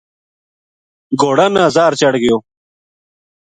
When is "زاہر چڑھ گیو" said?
1.75-2.37